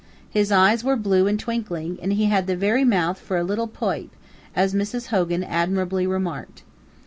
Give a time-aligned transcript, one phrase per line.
[0.31, 3.67] His eyes were blue and twinkling, and he had the very mouth "fer a leetle
[3.67, 4.09] poipe,"
[4.55, 5.09] as Mrs.
[5.09, 6.63] Hogan admiringly remarked.